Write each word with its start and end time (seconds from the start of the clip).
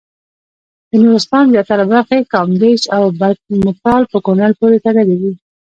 د 0.89 0.91
نورستان 1.03 1.45
زیاتره 1.53 1.83
برخې 1.91 2.19
کامدېش 2.33 2.81
او 2.95 3.03
برګمټال 3.19 4.01
په 4.11 4.17
کونړ 4.25 4.51
پورې 4.59 4.77
تړلې 4.85 5.15
وې. 5.21 5.33